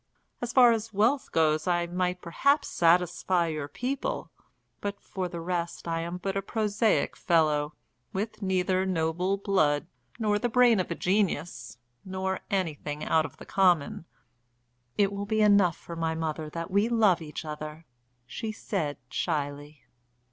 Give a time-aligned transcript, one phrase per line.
[0.41, 4.31] As far as wealth goes I might perhaps satisfy your people,
[4.79, 7.75] but for the rest I am but a prosaic fellow,
[8.11, 9.85] with neither noble blood,
[10.17, 14.05] nor the brain of a genius, nor anything out of the common."
[14.97, 17.85] "It will be enough for my mother that we love each other,"
[18.25, 19.83] she said shyly.